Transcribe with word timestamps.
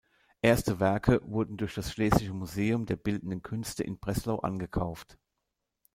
Erste 0.41 0.79
Werke 0.79 1.21
wurden 1.23 1.57
durch 1.57 1.75
das 1.75 1.91
Schlesische 1.91 2.33
Museum 2.33 2.87
der 2.87 2.95
Bildenden 2.95 3.43
Künste 3.43 3.83
in 3.83 3.99
Breslau 3.99 4.37
angekauft. 4.39 5.19